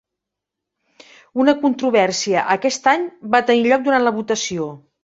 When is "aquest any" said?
2.57-3.07